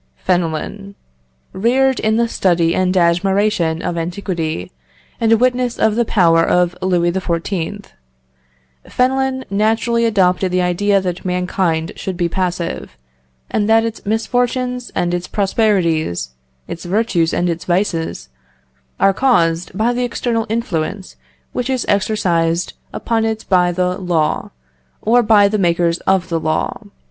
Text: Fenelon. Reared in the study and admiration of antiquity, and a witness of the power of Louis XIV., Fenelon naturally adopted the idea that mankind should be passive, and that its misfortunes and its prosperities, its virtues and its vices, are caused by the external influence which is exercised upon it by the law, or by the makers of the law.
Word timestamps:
Fenelon. 0.15 0.95
Reared 1.53 1.99
in 1.99 2.17
the 2.17 2.27
study 2.27 2.73
and 2.73 2.97
admiration 2.97 3.83
of 3.83 3.99
antiquity, 3.99 4.71
and 5.19 5.31
a 5.31 5.37
witness 5.37 5.77
of 5.77 5.95
the 5.95 6.05
power 6.05 6.43
of 6.43 6.75
Louis 6.81 7.11
XIV., 7.11 7.85
Fenelon 8.89 9.45
naturally 9.51 10.05
adopted 10.05 10.51
the 10.51 10.61
idea 10.63 11.01
that 11.01 11.23
mankind 11.23 11.91
should 11.97 12.17
be 12.17 12.27
passive, 12.27 12.97
and 13.51 13.69
that 13.69 13.85
its 13.85 14.03
misfortunes 14.03 14.89
and 14.95 15.13
its 15.13 15.27
prosperities, 15.27 16.31
its 16.67 16.83
virtues 16.83 17.31
and 17.31 17.47
its 17.47 17.65
vices, 17.65 18.29
are 18.99 19.13
caused 19.13 19.77
by 19.77 19.93
the 19.93 20.03
external 20.03 20.47
influence 20.49 21.15
which 21.53 21.69
is 21.69 21.85
exercised 21.87 22.73
upon 22.91 23.23
it 23.23 23.45
by 23.49 23.71
the 23.71 23.99
law, 23.99 24.49
or 25.03 25.21
by 25.21 25.47
the 25.47 25.59
makers 25.59 25.99
of 26.07 26.29
the 26.29 26.39
law. 26.39 26.85